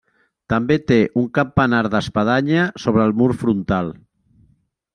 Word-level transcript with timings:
També 0.53 0.77
té 0.91 0.95
un 1.23 1.27
campanar 1.37 1.81
d'espadanya 1.95 2.65
sobre 2.85 3.05
el 3.09 3.15
mur 3.21 3.29
frontal. 3.43 3.93